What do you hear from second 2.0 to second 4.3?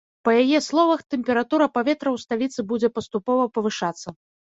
ў сталіцы будзе паступова павышацца.